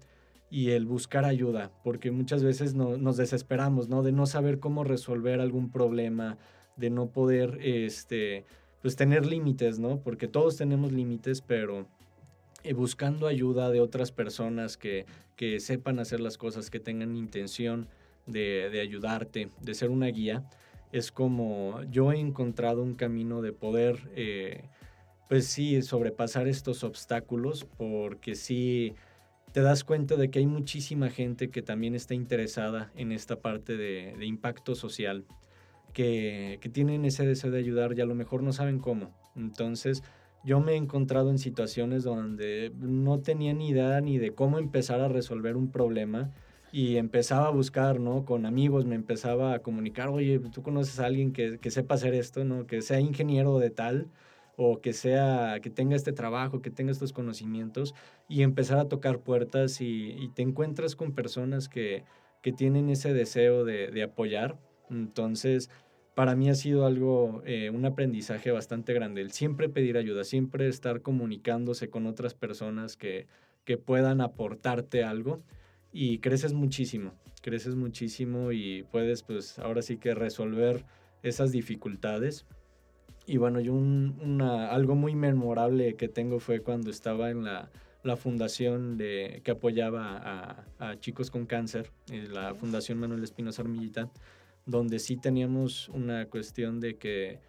y 0.51 0.71
el 0.71 0.87
buscar 0.87 1.25
ayuda, 1.25 1.73
porque 1.83 2.11
muchas 2.11 2.45
veces 2.45 2.75
no, 2.75 2.97
nos 2.97 3.17
desesperamos, 3.17 3.89
¿no? 3.89 4.03
De 4.03 4.13
no 4.13 4.27
saber 4.27 4.61
cómo 4.61 4.85
resolver 4.85 5.41
algún 5.41 5.71
problema, 5.71 6.39
de 6.77 6.91
no 6.91 7.11
poder, 7.11 7.59
este, 7.63 8.45
pues 8.83 8.97
tener 8.97 9.25
límites, 9.25 9.79
¿no? 9.79 10.01
Porque 10.01 10.29
todos 10.29 10.57
tenemos 10.57 10.93
límites, 10.93 11.41
pero 11.41 11.87
eh, 12.65 12.75
buscando 12.75 13.29
ayuda 13.29 13.71
de 13.71 13.81
otras 13.81 14.11
personas 14.11 14.77
que, 14.77 15.07
que, 15.37 15.61
sepan 15.61 16.01
hacer 16.01 16.21
las 16.21 16.37
cosas, 16.37 16.69
que 16.69 16.81
tengan 16.81 17.17
intención 17.17 17.89
de, 18.27 18.69
de, 18.71 18.81
ayudarte, 18.81 19.51
de 19.61 19.75
ser 19.75 19.91
una 19.91 20.07
guía, 20.07 20.45
es 20.91 21.11
como 21.13 21.81
yo 21.91 22.13
he 22.13 22.19
encontrado 22.19 22.83
un 22.83 22.95
camino 22.95 23.41
de 23.41 23.53
poder, 23.53 24.11
eh, 24.15 24.65
pues 25.29 25.47
sí, 25.47 25.81
sobrepasar 25.83 26.49
estos 26.49 26.85
obstáculos, 26.85 27.67
porque 27.79 28.35
sí 28.35 28.95
te 29.53 29.61
das 29.61 29.85
cuenta 29.85 30.17
de 30.17 30.31
que 30.31 30.41
hay 30.41 30.47
muchísima 30.47 31.09
gente 31.09 31.51
que 31.51 31.63
también 31.63 31.95
está 31.95 32.15
interesada 32.15 32.91
en 32.97 33.13
esta 33.13 33.37
parte 33.37 33.77
de, 33.77 34.15
de 34.19 34.27
impacto 34.27 34.75
social 34.75 35.25
que, 35.93 36.59
tienen 36.73 37.05
ese 37.05 37.27
deseo 37.27 37.51
de 37.51 37.59
ayudar 37.59 37.97
y 37.97 38.01
a 38.01 38.07
lo 38.07 38.15
mejor 38.15 38.43
no 38.43 38.53
saben 38.53 38.79
cómo. 38.79 39.15
Entonces, 39.37 40.03
yo 40.45 40.61
me 40.61 40.73
he 40.73 40.77
encontrado 40.77 41.31
en 41.31 41.39
situaciones 41.39 42.03
donde 42.03 42.73
no 42.79 43.21
tenía 43.21 43.53
ni 43.53 43.69
idea 43.69 44.01
ni 44.01 44.19
de 44.19 44.35
cómo 44.35 44.59
empezar 44.59 45.01
a 45.01 45.09
resolver 45.09 45.57
un 45.57 45.71
problema 45.71 46.31
y 46.73 46.97
empezaba 46.97 47.49
a 47.49 47.51
buscar, 47.51 48.01
¿no? 48.01 48.25
Con 48.25 48.47
amigos 48.47 48.87
me 48.87 48.95
empezaba 48.95 49.55
a 49.55 49.59
comunicar, 49.61 50.09
oye, 50.09 50.39
tú 50.53 50.63
conoces 50.63 50.99
a 51.01 51.07
alguien 51.07 51.33
que, 51.33 51.59
sepa 51.71 51.95
hacer 51.95 52.15
esto, 52.15 52.45
¿no? 52.45 52.67
Que 52.67 52.81
sea 52.83 52.99
ingeniero 53.01 53.59
de 53.59 53.71
tal 53.71 54.09
o 54.57 54.81
que 54.81 54.93
sea, 54.93 55.61
que 55.63 55.71
tenga 55.71 55.97
este 55.97 56.13
trabajo, 56.13 56.63
que 56.63 56.71
tenga 56.71 56.93
estos 56.93 57.13
conocimientos 57.13 57.95
y 58.29 58.43
empezar 58.43 58.79
a 58.79 58.89
tocar 58.89 59.21
puertas 59.21 59.81
y, 59.81 60.31
te 60.35 60.43
encuentras 60.43 60.97
con 60.97 61.13
personas 61.13 61.69
que, 61.69 62.05
que 62.43 62.53
tienen 62.53 62.89
ese 62.91 63.13
deseo 63.13 63.65
de, 63.65 63.89
de 63.89 64.03
apoyar 64.03 64.59
entonces, 64.93 65.71
para 66.15 66.37
mí 66.37 66.51
ha 66.51 66.55
sido 66.55 66.87
algo, 66.87 67.43
eh, 67.47 67.71
un 67.71 67.85
aprendizaje 67.85 68.51
bastante 68.51 68.93
grande, 68.93 69.23
el 69.23 69.33
siempre 69.33 69.69
pedir 69.69 69.97
ayuda, 69.97 70.25
siempre 70.25 70.69
estar 70.69 71.01
comunicándose 71.01 71.89
con 71.89 72.07
otras 72.07 72.35
personas 72.35 72.97
que, 72.97 73.27
que 73.65 73.79
puedan 73.79 74.21
aportarte 74.21 75.05
algo 75.05 75.43
y 75.93 76.19
creces 76.19 76.53
muchísimo, 76.53 77.15
creces 77.41 77.75
muchísimo 77.77 78.53
y 78.53 78.83
puedes 78.85 79.23
pues 79.23 79.59
ahora 79.59 79.83
sí 79.83 79.97
que 79.97 80.15
resolver 80.15 80.85
esas 81.23 81.53
dificultades. 81.53 82.47
Y 83.27 83.37
bueno, 83.37 83.61
yo 83.61 83.73
un, 83.73 84.19
una, 84.21 84.71
algo 84.71 84.97
muy 84.97 85.15
memorable 85.15 85.95
que 85.95 86.09
tengo 86.09 86.41
fue 86.41 86.61
cuando 86.61 86.91
estaba 86.91 87.31
en 87.31 87.45
la, 87.45 87.71
la 88.03 88.17
fundación 88.17 88.99
de, 88.99 89.41
que 89.45 89.53
apoyaba 89.53 90.17
a, 90.17 90.65
a 90.79 91.01
chicos 91.01 91.31
con 91.31 91.47
cáncer, 91.47 91.91
eh, 92.11 92.27
la 92.29 92.55
Fundación 92.55 92.99
Manuel 92.99 93.23
Espinosa 93.23 93.63
Armillita 93.63 94.11
donde 94.67 94.99
sí 94.99 95.17
teníamos 95.17 95.89
una 95.89 96.27
cuestión 96.27 96.81
de 96.81 96.97
que 96.97 97.41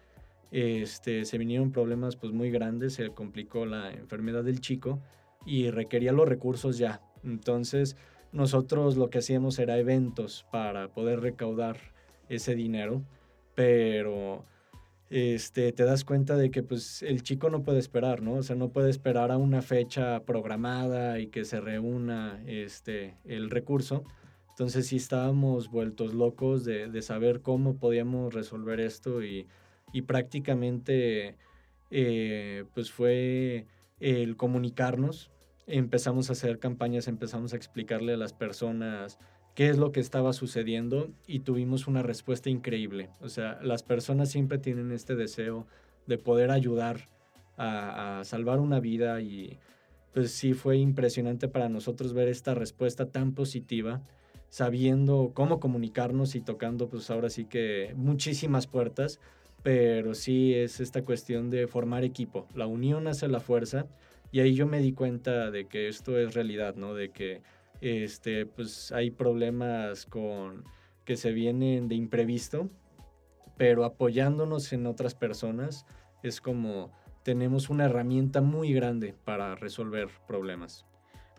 este, 0.50 1.24
se 1.24 1.38
vinieron 1.38 1.72
problemas 1.72 2.16
pues 2.16 2.32
muy 2.32 2.50
grandes, 2.50 2.94
se 2.94 3.10
complicó 3.10 3.66
la 3.66 3.92
enfermedad 3.92 4.44
del 4.44 4.60
chico 4.60 5.00
y 5.44 5.70
requería 5.70 6.12
los 6.12 6.28
recursos 6.28 6.78
ya. 6.78 7.02
Entonces 7.24 7.96
nosotros 8.32 8.96
lo 8.96 9.10
que 9.10 9.18
hacíamos 9.18 9.58
era 9.58 9.78
eventos 9.78 10.46
para 10.50 10.88
poder 10.88 11.20
recaudar 11.20 11.78
ese 12.28 12.54
dinero, 12.54 13.02
pero 13.54 14.44
este, 15.10 15.72
te 15.72 15.84
das 15.84 16.04
cuenta 16.04 16.36
de 16.36 16.50
que 16.50 16.62
pues 16.62 17.02
el 17.02 17.22
chico 17.22 17.50
no 17.50 17.62
puede 17.62 17.78
esperar, 17.78 18.22
¿no? 18.22 18.34
O 18.34 18.42
sea, 18.42 18.56
no 18.56 18.70
puede 18.70 18.90
esperar 18.90 19.30
a 19.30 19.36
una 19.36 19.62
fecha 19.62 20.24
programada 20.24 21.20
y 21.20 21.28
que 21.28 21.44
se 21.44 21.60
reúna 21.60 22.42
este, 22.46 23.16
el 23.24 23.50
recurso. 23.50 24.04
Entonces 24.54 24.86
sí 24.86 24.96
estábamos 24.96 25.68
vueltos 25.68 26.14
locos 26.14 26.64
de, 26.64 27.02
saber 27.02 27.40
cómo 27.40 27.76
podíamos 27.76 28.32
resolver 28.32 28.78
esto 28.78 29.22
y, 29.24 29.48
prácticamente 30.06 31.36
eh, 31.90 32.64
pues 32.72 32.92
fue 32.92 33.66
el 33.98 34.36
comunicarnos. 34.36 35.32
Empezamos 35.66 36.28
a 36.28 36.34
hacer 36.34 36.60
campañas, 36.60 37.08
empezamos 37.08 37.52
a 37.52 37.56
explicarle 37.56 38.14
a 38.14 38.16
las 38.16 38.32
personas 38.32 39.18
qué 39.54 39.68
es 39.70 39.78
lo 39.78 39.92
que 39.92 40.00
estaba 40.00 40.32
sucediendo 40.32 41.10
y 41.26 41.40
tuvimos 41.40 41.86
una 41.86 42.02
respuesta 42.02 42.48
increíble. 42.50 43.10
O 43.20 43.28
sea, 43.28 43.58
las 43.62 43.82
personas 43.82 44.30
siempre 44.30 44.58
tienen 44.58 44.92
este 44.92 45.16
deseo 45.16 45.66
de 46.06 46.18
poder 46.18 46.50
ayudar 46.50 47.08
a, 47.56 48.20
salvar 48.24 48.60
una 48.60 48.80
vida 48.80 49.20
y 49.20 49.58
pues 50.12 50.32
sí 50.32 50.54
fue 50.54 50.76
impresionante 50.76 51.48
para 51.48 51.68
nosotros 51.68 52.12
ver 52.12 52.28
esta 52.28 52.54
respuesta 52.54 53.10
tan 53.10 53.32
positiva, 53.32 54.02
sabiendo 54.54 55.32
cómo 55.34 55.58
comunicarnos 55.58 56.36
y 56.36 56.40
tocando 56.40 56.88
pues 56.88 57.10
ahora 57.10 57.28
sí 57.28 57.44
que 57.44 57.92
muchísimas 57.96 58.68
puertas, 58.68 59.18
pero 59.64 60.14
sí 60.14 60.54
es 60.54 60.78
esta 60.78 61.02
cuestión 61.04 61.50
de 61.50 61.66
formar 61.66 62.04
equipo. 62.04 62.46
La 62.54 62.68
unión 62.68 63.08
hace 63.08 63.26
la 63.26 63.40
fuerza 63.40 63.88
y 64.30 64.38
ahí 64.38 64.54
yo 64.54 64.68
me 64.68 64.78
di 64.78 64.92
cuenta 64.92 65.50
de 65.50 65.66
que 65.66 65.88
esto 65.88 66.16
es 66.20 66.34
realidad, 66.34 66.76
¿no? 66.76 66.94
De 66.94 67.10
que 67.10 67.42
este, 67.80 68.46
pues 68.46 68.92
hay 68.92 69.10
problemas 69.10 70.06
con 70.06 70.62
que 71.04 71.16
se 71.16 71.32
vienen 71.32 71.88
de 71.88 71.96
imprevisto, 71.96 72.70
pero 73.56 73.84
apoyándonos 73.84 74.72
en 74.72 74.86
otras 74.86 75.16
personas 75.16 75.84
es 76.22 76.40
como 76.40 76.92
tenemos 77.24 77.70
una 77.70 77.86
herramienta 77.86 78.40
muy 78.40 78.72
grande 78.72 79.16
para 79.24 79.56
resolver 79.56 80.10
problemas. 80.28 80.86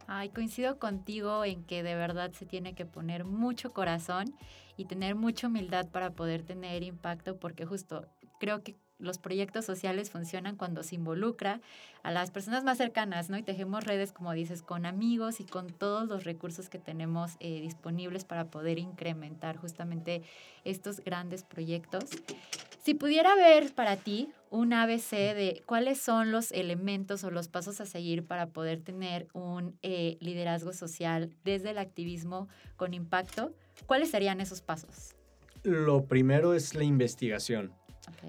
Ay, 0.08 0.30
coincido 0.30 0.78
contigo 0.78 1.44
en 1.46 1.64
que 1.64 1.82
de 1.82 1.96
verdad 1.96 2.32
se 2.32 2.46
tiene 2.46 2.76
que 2.76 2.86
poner 2.86 3.26
mucho 3.26 3.74
corazón 3.74 4.36
y 4.78 4.86
tener 4.86 5.16
mucha 5.16 5.48
humildad 5.48 5.88
para 5.90 6.12
poder 6.12 6.44
tener 6.44 6.84
impacto, 6.84 7.38
porque 7.38 7.66
justo 7.66 8.06
creo 8.40 8.62
que 8.62 8.76
los 8.98 9.18
proyectos 9.18 9.66
sociales 9.66 10.10
funcionan 10.10 10.56
cuando 10.56 10.84
se 10.84 10.96
involucra 10.96 11.60
a 12.04 12.12
las 12.12 12.32
personas 12.32 12.64
más 12.64 12.78
cercanas, 12.78 13.30
¿no? 13.30 13.38
Y 13.38 13.44
tejemos 13.44 13.84
redes, 13.84 14.12
como 14.12 14.32
dices, 14.32 14.62
con 14.62 14.86
amigos 14.86 15.40
y 15.40 15.46
con 15.46 15.68
todos 15.68 16.08
los 16.08 16.24
recursos 16.24 16.70
que 16.70 16.80
tenemos 16.80 17.34
eh, 17.40 17.60
disponibles 17.62 18.24
para 18.24 18.46
poder 18.46 18.80
incrementar 18.80 19.58
justamente 19.58 20.24
estos 20.64 21.02
grandes 21.02 21.44
proyectos. 21.44 22.06
Si 22.86 22.94
pudiera 22.94 23.34
ver 23.34 23.74
para 23.74 23.98
ti 23.98 24.30
un 24.52 24.72
ABC 24.72 25.10
de 25.10 25.64
cuáles 25.66 25.98
son 25.98 26.32
los 26.32 26.52
elementos 26.52 27.24
o 27.24 27.32
los 27.32 27.48
pasos 27.48 27.82
a 27.82 27.88
seguir 27.88 28.24
para 28.24 28.50
poder 28.50 28.80
tener 28.80 29.28
un 29.34 29.76
eh, 29.82 30.18
liderazgo 30.20 30.72
social 30.72 31.32
desde 31.44 31.72
el 31.72 31.80
activismo 31.80 32.48
con 32.76 32.94
impacto, 32.94 33.56
¿cuáles 33.88 34.12
serían 34.12 34.40
esos 34.40 34.62
pasos? 34.62 35.16
Lo 35.64 36.06
primero 36.06 36.54
es 36.54 36.76
la 36.76 36.84
investigación 36.84 37.74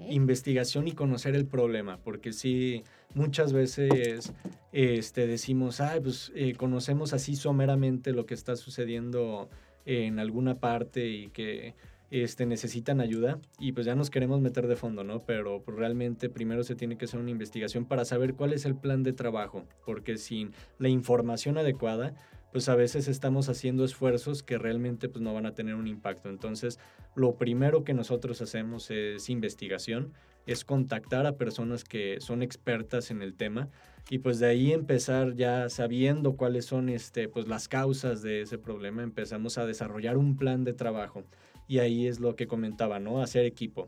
investigación 0.09 0.87
y 0.87 0.93
conocer 0.93 1.35
el 1.35 1.45
problema, 1.45 1.99
porque 1.99 2.33
sí, 2.33 2.83
muchas 3.13 3.53
veces 3.53 4.33
este, 4.71 5.27
decimos, 5.27 5.81
ah, 5.81 5.99
pues 6.01 6.31
eh, 6.33 6.55
conocemos 6.55 7.13
así 7.13 7.35
someramente 7.35 8.11
lo 8.11 8.25
que 8.25 8.33
está 8.33 8.55
sucediendo 8.55 9.51
en 9.85 10.17
alguna 10.17 10.59
parte 10.59 11.07
y 11.07 11.27
que 11.29 11.75
este, 12.09 12.45
necesitan 12.45 13.01
ayuda 13.01 13.39
y 13.59 13.73
pues 13.73 13.85
ya 13.85 13.95
nos 13.95 14.09
queremos 14.09 14.39
meter 14.41 14.67
de 14.67 14.75
fondo, 14.75 15.03
¿no? 15.03 15.23
Pero 15.25 15.61
pues, 15.63 15.77
realmente 15.77 16.29
primero 16.29 16.63
se 16.63 16.75
tiene 16.75 16.97
que 16.97 17.05
hacer 17.05 17.19
una 17.19 17.31
investigación 17.31 17.85
para 17.85 18.05
saber 18.05 18.33
cuál 18.33 18.53
es 18.53 18.65
el 18.65 18.75
plan 18.75 19.03
de 19.03 19.13
trabajo, 19.13 19.65
porque 19.85 20.17
sin 20.17 20.53
la 20.79 20.89
información 20.89 21.57
adecuada, 21.57 22.13
pues 22.51 22.69
a 22.69 22.75
veces 22.75 23.07
estamos 23.07 23.49
haciendo 23.49 23.83
esfuerzos 23.83 24.41
que 24.41 24.57
realmente 24.57 25.09
pues 25.09 25.21
no 25.21 25.33
van 25.33 25.45
a 25.45 25.53
tener 25.53 25.75
un 25.75 25.87
impacto. 25.87 26.29
Entonces, 26.29 26.79
lo 27.15 27.35
primero 27.35 27.83
que 27.83 27.93
nosotros 27.93 28.41
hacemos 28.41 28.89
es 28.89 29.29
investigación, 29.29 30.13
es 30.45 30.63
contactar 30.63 31.25
a 31.25 31.35
personas 31.35 31.83
que 31.83 32.21
son 32.21 32.41
expertas 32.41 33.11
en 33.11 33.21
el 33.21 33.35
tema 33.35 33.69
y 34.09 34.19
pues 34.19 34.39
de 34.39 34.47
ahí 34.47 34.71
empezar 34.71 35.35
ya 35.35 35.67
sabiendo 35.67 36.37
cuáles 36.37 36.65
son 36.65 36.87
este, 36.87 37.27
pues 37.27 37.49
las 37.49 37.67
causas 37.67 38.21
de 38.21 38.41
ese 38.41 38.57
problema, 38.57 39.03
empezamos 39.03 39.57
a 39.57 39.65
desarrollar 39.65 40.15
un 40.15 40.37
plan 40.37 40.63
de 40.63 40.73
trabajo 40.73 41.25
y 41.67 41.79
ahí 41.79 42.07
es 42.07 42.19
lo 42.19 42.35
que 42.35 42.47
comentaba, 42.47 42.99
¿no? 42.99 43.21
Hacer 43.21 43.45
equipo. 43.45 43.87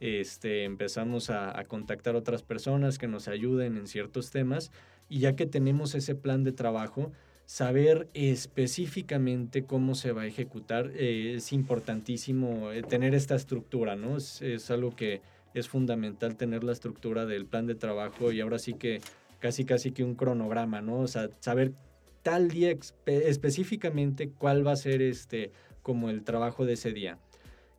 Este, 0.00 0.64
empezamos 0.64 1.30
a, 1.30 1.58
a 1.58 1.64
contactar 1.64 2.14
otras 2.16 2.42
personas 2.42 2.98
que 2.98 3.08
nos 3.08 3.28
ayuden 3.28 3.76
en 3.76 3.86
ciertos 3.86 4.30
temas 4.30 4.70
y 5.08 5.20
ya 5.20 5.34
que 5.36 5.46
tenemos 5.46 5.94
ese 5.94 6.14
plan 6.14 6.44
de 6.44 6.52
trabajo, 6.52 7.12
saber 7.48 8.08
específicamente 8.12 9.64
cómo 9.64 9.94
se 9.94 10.12
va 10.12 10.22
a 10.22 10.26
ejecutar. 10.26 10.90
Eh, 10.94 11.34
es 11.36 11.54
importantísimo 11.54 12.72
eh, 12.72 12.82
tener 12.82 13.14
esta 13.14 13.36
estructura, 13.36 13.96
¿no? 13.96 14.18
Es, 14.18 14.70
algo 14.70 14.94
que 14.94 15.22
es 15.54 15.66
fundamental 15.66 16.36
tener 16.36 16.62
la 16.62 16.72
estructura 16.72 17.24
del 17.24 17.46
plan 17.46 17.66
de 17.66 17.74
trabajo 17.74 18.32
y 18.32 18.42
ahora 18.42 18.58
sí 18.58 18.74
que 18.74 19.00
casi 19.40 19.64
casi 19.64 19.92
que 19.92 20.04
un 20.04 20.14
cronograma, 20.14 20.82
¿no? 20.82 21.00
O 21.00 21.08
sea, 21.08 21.30
saber 21.40 21.72
tal 22.22 22.48
día 22.50 22.76
específicamente 23.06 24.28
cuál 24.28 24.66
va 24.66 24.72
a 24.72 24.76
ser 24.76 25.00
este 25.00 25.50
como 25.88 26.10
el 26.10 26.22
trabajo 26.22 26.66
de 26.66 26.74
ese 26.74 26.92
día. 26.92 27.18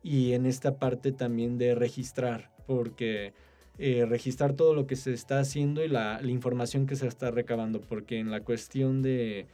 Y 0.02 0.32
en 0.32 0.44
esta 0.44 0.80
parte 0.80 1.12
también 1.12 1.58
de 1.58 1.76
registrar, 1.76 2.50
porque 2.66 3.34
eh, 3.78 4.04
registrar 4.04 4.54
todo 4.54 4.74
lo 4.74 4.88
que 4.88 4.96
se 4.96 5.12
está 5.12 5.38
haciendo 5.38 5.84
y 5.84 5.86
la, 5.86 6.20
información 6.24 6.86
que 6.86 6.96
se 6.96 7.06
está 7.06 7.30
recabando, 7.30 7.80
porque 7.80 8.18
en 8.18 8.32
la 8.32 8.40
cuestión 8.40 9.00
de, 9.00 9.46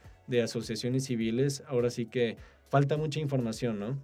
asociaciones 0.43 1.05
civiles, 1.05 1.61
ahora 1.67 1.91
sí 1.91 2.07
que 2.07 2.37
falta 2.67 2.97
mucha 2.97 3.19
información, 3.19 3.77
¿no? 3.77 4.01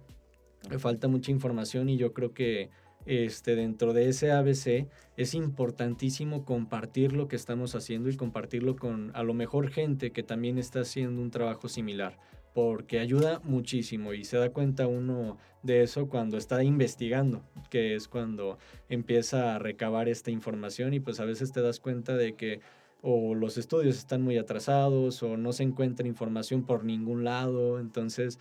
Falta 0.78 1.08
mucha 1.08 1.32
información 1.32 1.88
y 1.88 1.96
yo 1.96 2.12
creo 2.12 2.32
que 2.32 2.70
este, 3.06 3.56
dentro 3.56 3.92
de 3.92 4.08
ese 4.08 4.30
ABC 4.30 4.86
es 5.16 5.34
importantísimo 5.34 6.44
compartir 6.44 7.12
lo 7.12 7.26
que 7.26 7.34
estamos 7.34 7.74
haciendo 7.74 8.08
y 8.08 8.16
compartirlo 8.16 8.76
con 8.76 9.10
a 9.16 9.24
lo 9.24 9.34
mejor 9.34 9.70
gente 9.70 10.12
que 10.12 10.22
también 10.22 10.58
está 10.58 10.82
haciendo 10.82 11.20
un 11.20 11.32
trabajo 11.32 11.68
similar 11.68 12.20
porque 12.54 13.00
ayuda 13.00 13.40
muchísimo 13.44 14.14
y 14.14 14.24
se 14.24 14.38
da 14.38 14.50
cuenta 14.50 14.86
uno 14.86 15.38
de 15.62 15.82
eso 15.82 16.08
cuando 16.08 16.38
está 16.38 16.62
investigando, 16.62 17.42
que 17.68 17.96
es 17.96 18.06
cuando 18.08 18.58
empieza 18.88 19.54
a 19.54 19.58
recabar 19.58 20.08
esta 20.08 20.30
información 20.30 20.94
y 20.94 21.00
pues 21.00 21.20
a 21.20 21.24
veces 21.24 21.52
te 21.52 21.60
das 21.60 21.80
cuenta 21.80 22.16
de 22.16 22.36
que 22.36 22.60
o 23.02 23.34
los 23.34 23.58
estudios 23.58 23.98
están 23.98 24.22
muy 24.22 24.38
atrasados 24.38 25.22
o 25.22 25.36
no 25.36 25.52
se 25.52 25.64
encuentra 25.64 26.06
información 26.06 26.64
por 26.64 26.84
ningún 26.84 27.24
lado, 27.24 27.78
entonces 27.78 28.38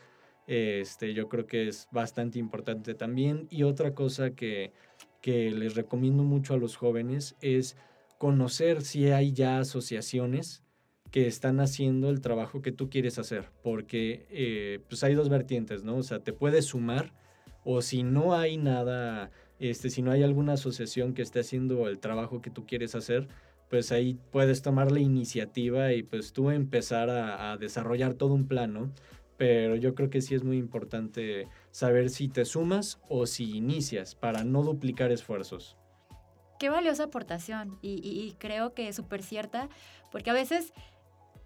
este, 0.48 1.14
yo 1.14 1.28
creo 1.28 1.48
que 1.48 1.68
es 1.68 1.88
bastante 1.92 2.40
importante 2.40 2.94
también. 2.94 3.48
Y 3.50 3.64
otra 3.64 3.94
cosa 3.94 4.32
que, 4.32 4.72
que 5.22 5.52
les 5.52 5.76
recomiendo 5.76 6.24
mucho 6.24 6.54
a 6.54 6.58
los 6.58 6.78
jóvenes 6.78 7.36
es 7.42 7.76
conocer 8.18 8.84
si 8.84 9.08
hay 9.12 9.34
ya 9.34 9.60
asociaciones 9.60 10.63
que 11.14 11.28
están 11.28 11.60
haciendo 11.60 12.10
el 12.10 12.22
trabajo 12.22 12.64
que 12.64 12.72
tú 12.72 12.90
quieres 12.90 13.20
hacer, 13.20 13.52
porque 13.62 14.26
eh, 14.32 14.80
pues 14.90 15.04
hay 15.04 15.14
dos 15.14 15.30
vertientes, 15.30 15.84
¿no? 15.84 15.98
O 15.98 16.02
sea, 16.02 16.18
te 16.18 16.34
puedes 16.34 16.66
sumar 16.66 17.14
o 17.64 17.84
si 17.84 18.02
no 18.02 18.34
hay 18.34 18.58
nada, 18.58 19.30
este, 19.60 19.92
si 19.92 20.02
no 20.02 20.10
hay 20.10 20.24
alguna 20.24 20.54
asociación 20.54 21.14
que 21.14 21.22
esté 21.22 21.42
haciendo 21.42 21.88
el 21.88 22.00
trabajo 22.00 22.42
que 22.42 22.50
tú 22.50 22.66
quieres 22.66 22.96
hacer, 22.96 23.28
pues 23.70 23.92
ahí 23.92 24.18
puedes 24.32 24.64
tomar 24.64 24.92
la 24.92 25.02
iniciativa 25.02 25.94
y 25.94 26.02
pues 26.02 26.34
tú 26.34 26.50
empezar 26.50 27.12
a, 27.12 27.58
desarrollar 27.58 28.16
todo 28.16 28.34
un 28.34 28.48
plan, 28.48 28.74
¿no? 28.74 28.92
Pero 29.38 29.76
yo 29.76 29.94
creo 29.94 30.10
que 30.10 30.22
sí 30.22 30.34
es 30.34 30.44
muy 30.44 30.58
importante 30.58 31.48
saber 31.70 32.10
si 32.10 32.28
te 32.28 32.44
sumas 32.44 33.00
o 33.08 33.28
si 33.28 33.56
inicias 33.56 34.16
para 34.16 34.44
no 34.44 34.64
duplicar 34.64 35.12
esfuerzos. 35.12 35.78
Qué 36.58 36.70
valiosa 36.70 37.04
aportación 37.04 37.78
y, 37.84 38.00
y 38.04 38.36
creo 38.40 38.74
que 38.74 38.92
súper 38.94 39.22
cierta, 39.22 39.70
porque 40.12 40.30
a 40.30 40.34
veces 40.34 40.74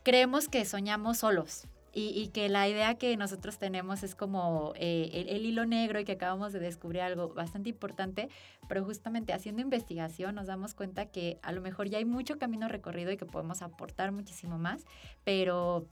creemos 0.07 0.47
que 0.47 0.63
soñamos 0.63 1.17
solos. 1.17 1.67
Y, 1.93 2.27
que 2.27 2.47
la 2.47 2.65
idea 2.69 2.93
que 2.95 3.17
nosotros 3.17 3.57
tenemos 3.57 4.03
es 4.03 4.15
como 4.15 4.71
eh, 4.75 5.25
el, 5.29 5.45
hilo 5.45 5.65
negro 5.65 5.99
y 5.99 6.05
que 6.05 6.11
acabamos 6.11 6.53
de 6.53 6.59
descubrir 6.59 7.01
algo 7.01 7.33
bastante 7.33 7.69
importante, 7.69 8.29
pero 8.69 8.85
justamente 8.85 9.33
haciendo 9.33 9.63
investigación 9.63 10.35
nos 10.35 10.45
damos 10.45 10.75
cuenta 10.75 11.07
que 11.07 11.39
a 11.41 11.51
lo 11.51 11.59
mejor 11.59 11.89
ya 11.89 11.97
hay 11.97 12.05
mucho 12.05 12.37
camino 12.37 12.69
recorrido 12.69 13.11
y 13.11 13.17
que 13.17 13.25
podemos 13.25 13.63
aportar 13.63 14.11
muchísimo 14.11 14.59
más, 14.59 14.85
pero 15.23 15.87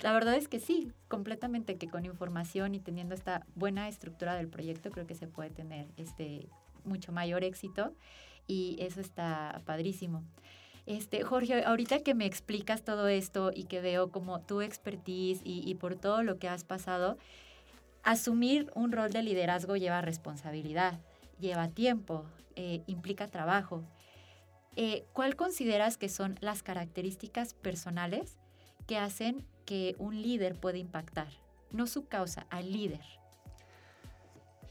la 0.00 0.12
verdad 0.12 0.34
es 0.34 0.48
que 0.48 0.58
sí, 0.58 0.90
completamente 1.08 1.76
que 1.76 1.88
con 1.88 2.06
información 2.06 2.74
y 2.74 2.80
teniendo 2.80 3.14
esta 3.14 3.46
buena 3.54 3.86
estructura 3.86 4.34
del 4.34 4.48
proyecto 4.48 4.90
creo 4.90 5.06
que 5.06 5.14
se 5.14 5.28
puede 5.28 5.50
tener 5.50 5.86
este 5.96 6.48
mucho 6.84 7.12
mayor 7.12 7.44
éxito 7.44 7.92
y 8.48 8.78
eso 8.80 9.00
está 9.00 9.60
padrísimo. 9.66 10.24
Este, 10.86 11.22
Jorge, 11.22 11.64
ahorita 11.64 12.00
que 12.00 12.14
me 12.14 12.26
explicas 12.26 12.82
todo 12.82 13.08
esto 13.08 13.50
y 13.54 13.64
que 13.64 13.80
veo 13.80 14.10
como 14.10 14.40
tu 14.40 14.60
expertise 14.60 15.40
y, 15.42 15.74
por 15.76 15.96
todo 15.96 16.22
lo 16.22 16.38
que 16.38 16.48
has 16.48 16.64
pasado, 16.64 17.16
asumir 18.02 18.70
un 18.74 18.92
rol 18.92 19.10
de 19.10 19.22
liderazgo 19.22 19.76
lleva 19.76 20.02
responsabilidad, 20.02 21.00
lleva 21.40 21.68
tiempo, 21.68 22.26
eh, 22.56 22.82
implica 22.86 23.28
trabajo. 23.28 23.82
Eh, 24.76 25.04
¿Cuál 25.12 25.36
consideras 25.36 25.96
que 25.96 26.08
son 26.08 26.36
las 26.40 26.62
características 26.62 27.54
personales 27.54 28.36
que 28.86 28.98
hacen 28.98 29.46
que 29.64 29.94
un 29.98 30.20
líder 30.20 30.54
pueda 30.54 30.76
impactar? 30.76 31.28
No 31.70 31.86
su 31.86 32.06
causa, 32.06 32.46
al 32.50 32.72
líder. 32.72 33.00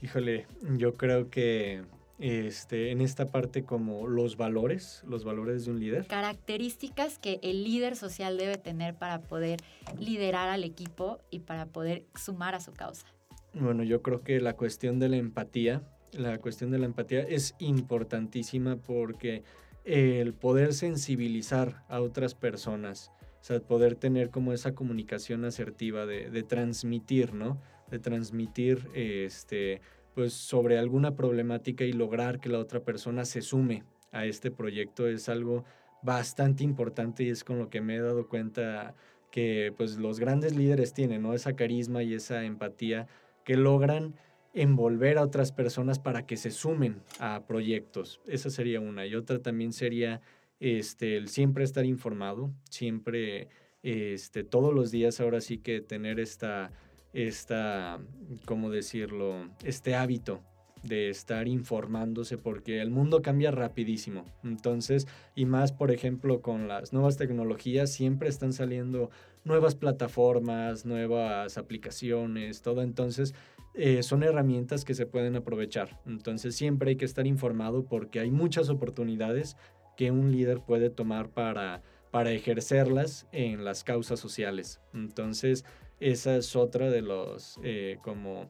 Híjole, 0.01 0.45
yo 0.61 0.93
creo 0.95 1.29
que 1.29 1.83
este, 2.19 2.91
en 2.91 3.01
esta 3.01 3.31
parte 3.31 3.63
como 3.63 4.07
los 4.07 4.37
valores, 4.37 5.03
los 5.07 5.23
valores 5.23 5.65
de 5.65 5.71
un 5.71 5.79
líder. 5.79 6.07
Características 6.07 7.19
que 7.19 7.39
el 7.43 7.63
líder 7.63 7.95
social 7.95 8.37
debe 8.37 8.57
tener 8.57 8.95
para 8.95 9.21
poder 9.21 9.59
liderar 9.99 10.49
al 10.49 10.63
equipo 10.63 11.19
y 11.29 11.39
para 11.39 11.65
poder 11.65 12.05
sumar 12.15 12.55
a 12.55 12.59
su 12.59 12.73
causa. 12.73 13.07
Bueno, 13.53 13.83
yo 13.83 14.01
creo 14.01 14.23
que 14.23 14.39
la 14.39 14.55
cuestión 14.55 14.99
de 14.99 15.09
la 15.09 15.17
empatía, 15.17 15.83
la 16.11 16.37
cuestión 16.39 16.71
de 16.71 16.79
la 16.79 16.85
empatía 16.85 17.21
es 17.21 17.55
importantísima 17.59 18.77
porque 18.77 19.43
el 19.85 20.33
poder 20.33 20.73
sensibilizar 20.73 21.83
a 21.89 22.01
otras 22.01 22.35
personas, 22.35 23.11
o 23.41 23.43
sea, 23.43 23.59
poder 23.59 23.95
tener 23.95 24.29
como 24.29 24.53
esa 24.53 24.73
comunicación 24.73 25.45
asertiva 25.45 26.05
de, 26.05 26.29
de 26.29 26.43
transmitir, 26.43 27.33
¿no? 27.33 27.59
De 27.91 27.99
transmitir 27.99 28.89
este, 28.93 29.81
pues 30.13 30.33
sobre 30.33 30.77
alguna 30.77 31.15
problemática 31.15 31.83
y 31.83 31.93
lograr 31.93 32.39
que 32.39 32.49
la 32.49 32.59
otra 32.59 32.81
persona 32.81 33.25
se 33.25 33.41
sume 33.41 33.83
a 34.11 34.25
este 34.25 34.51
proyecto 34.51 35.07
es 35.07 35.29
algo 35.29 35.65
bastante 36.01 36.63
importante 36.63 37.23
y 37.23 37.29
es 37.29 37.43
con 37.43 37.57
lo 37.57 37.69
que 37.69 37.81
me 37.81 37.95
he 37.95 38.01
dado 38.01 38.27
cuenta 38.27 38.93
que 39.31 39.73
pues 39.75 39.97
los 39.97 40.19
grandes 40.19 40.55
líderes 40.55 40.93
tienen, 40.93 41.23
¿no? 41.23 41.33
Esa 41.33 41.55
carisma 41.55 42.03
y 42.03 42.13
esa 42.13 42.43
empatía 42.43 43.07
que 43.43 43.57
logran 43.57 44.15
envolver 44.53 45.17
a 45.17 45.23
otras 45.23 45.51
personas 45.51 45.97
para 45.97 46.27
que 46.27 46.37
se 46.37 46.51
sumen 46.51 47.01
a 47.19 47.43
proyectos. 47.47 48.21
Esa 48.27 48.51
sería 48.51 48.79
una. 48.79 49.07
Y 49.07 49.15
otra 49.15 49.39
también 49.39 49.73
sería 49.73 50.21
este, 50.59 51.17
el 51.17 51.29
siempre 51.29 51.63
estar 51.63 51.85
informado, 51.85 52.51
siempre, 52.69 53.47
este, 53.81 54.43
todos 54.43 54.73
los 54.73 54.91
días 54.91 55.19
ahora 55.19 55.41
sí 55.41 55.57
que 55.57 55.81
tener 55.81 56.19
esta 56.19 56.71
esta, 57.13 57.99
¿cómo 58.45 58.69
decirlo? 58.69 59.49
Este 59.63 59.95
hábito 59.95 60.41
de 60.83 61.09
estar 61.09 61.47
informándose 61.47 62.37
porque 62.37 62.81
el 62.81 62.89
mundo 62.89 63.21
cambia 63.21 63.51
rapidísimo. 63.51 64.25
Entonces, 64.43 65.07
y 65.33 65.45
más, 65.45 65.71
por 65.71 65.91
ejemplo, 65.91 66.41
con 66.41 66.67
las 66.67 66.91
nuevas 66.91 67.17
tecnologías, 67.17 67.91
siempre 67.91 68.27
están 68.27 68.51
saliendo 68.51 69.09
nuevas 69.45 69.75
plataformas, 69.75 70.85
nuevas 70.85 71.57
aplicaciones, 71.57 72.61
todo. 72.61 72.81
Entonces, 72.81 73.33
eh, 73.73 74.03
son 74.03 74.23
herramientas 74.23 74.83
que 74.83 74.93
se 74.93 75.05
pueden 75.05 75.35
aprovechar. 75.35 76.01
Entonces, 76.05 76.55
siempre 76.55 76.91
hay 76.91 76.95
que 76.97 77.05
estar 77.05 77.27
informado 77.27 77.85
porque 77.85 78.19
hay 78.19 78.29
muchas 78.29 78.69
oportunidades 78.69 79.55
que 79.95 80.11
un 80.11 80.31
líder 80.31 80.59
puede 80.59 80.89
tomar 80.89 81.29
para, 81.29 81.81
para 82.11 82.31
ejercerlas 82.31 83.27
en 83.31 83.63
las 83.63 83.83
causas 83.83 84.19
sociales. 84.19 84.81
Entonces, 84.93 85.63
esa 85.99 86.35
es 86.35 86.55
otra 86.55 86.89
de 86.89 87.01
los 87.01 87.59
eh, 87.63 87.97
como 88.01 88.49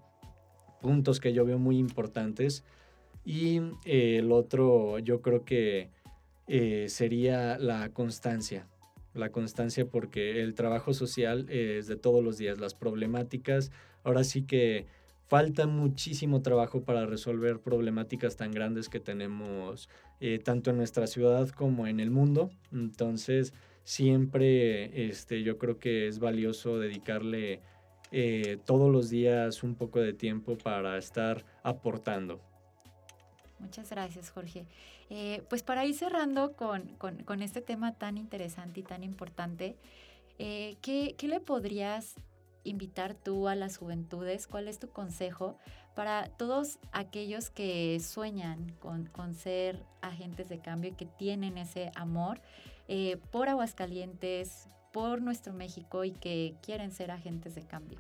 puntos 0.82 1.20
que 1.20 1.34
yo 1.34 1.46
veo 1.46 1.60
muy 1.60 1.78
importantes. 1.78 2.64
Y 3.26 3.60
eh, 3.86 4.18
el 4.18 4.32
otro 4.32 5.00
yo 5.00 5.22
creo 5.22 5.46
que 5.46 5.90
eh, 6.48 6.88
sería 6.90 7.58
la 7.58 7.90
constancia. 7.90 8.68
La 9.14 9.32
constancia 9.32 9.86
porque 9.86 10.42
el 10.42 10.56
trabajo 10.56 10.94
social 10.94 11.48
es 11.50 11.88
de 11.88 11.96
todos 11.96 12.24
los 12.24 12.38
días. 12.38 12.60
Las 12.60 12.74
problemáticas, 12.74 13.72
ahora 14.04 14.24
sí 14.24 14.44
que 14.44 14.88
falta 15.28 15.68
muchísimo 15.68 16.42
trabajo 16.42 16.84
para 16.84 17.06
resolver 17.06 17.60
problemáticas 17.60 18.36
tan 18.36 18.52
grandes 18.52 18.90
que 18.90 19.00
tenemos 19.00 19.90
tanto 20.44 20.70
en 20.70 20.78
nuestra 20.78 21.06
ciudad 21.06 21.50
como 21.50 21.86
en 21.86 22.00
el 22.00 22.10
mundo. 22.10 22.50
Entonces, 22.72 23.54
siempre 23.84 25.08
este, 25.10 25.44
yo 25.44 25.58
creo 25.58 25.78
que 25.78 26.08
es 26.08 26.20
valioso 26.20 26.80
dedicarle 26.80 27.62
eh, 28.12 28.60
todos 28.66 28.92
los 28.92 29.10
días 29.10 29.64
un 29.64 29.76
poco 29.76 30.00
de 30.00 30.14
tiempo 30.14 30.58
para 30.58 30.98
estar 30.98 31.44
aportando. 31.64 32.40
Muchas 33.60 33.90
gracias, 33.90 34.30
Jorge. 34.30 34.66
Eh, 35.10 35.42
pues 35.50 35.64
para 35.64 35.86
ir 35.86 35.96
cerrando 35.96 36.54
con, 36.54 37.42
este 37.42 37.62
tema 37.62 37.94
tan 37.94 38.18
interesante 38.18 38.82
y 38.82 38.84
tan 38.84 39.04
importante, 39.04 39.78
eh, 40.38 40.76
¿qué, 40.82 41.16
le 41.22 41.40
podrías 41.40 42.16
invitar 42.64 43.16
tú 43.16 43.48
a 43.48 43.56
las 43.56 43.78
juventudes? 43.78 44.48
¿Cuál 44.48 44.68
es 44.68 44.80
tu 44.80 44.90
consejo 44.90 45.58
para 45.96 46.30
todos 46.30 46.80
aquellos 46.92 47.50
que 47.50 48.00
sueñan 48.00 48.74
con, 48.80 49.06
con 49.08 49.34
ser 49.34 49.84
agentes 50.02 50.50
de 50.50 50.60
cambio 50.60 50.92
y 50.92 50.96
que 50.96 51.06
tienen 51.06 51.58
ese 51.58 51.92
amor 51.96 52.42
eh, 52.88 53.18
por 53.32 53.50
Aguascalientes, 53.50 54.68
por 54.92 55.22
nuestro 55.22 55.54
México 55.54 56.04
y 56.04 56.12
que 56.12 56.56
quieren 56.62 56.92
ser 56.92 57.12
agentes 57.12 57.56
de 57.56 57.64
cambio? 57.64 58.00